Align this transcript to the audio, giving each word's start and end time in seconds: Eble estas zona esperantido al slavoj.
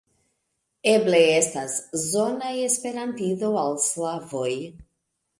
Eble 0.91 1.17
estas 1.33 1.75
zona 2.03 2.53
esperantido 2.69 3.51
al 3.65 3.77
slavoj. 3.83 4.49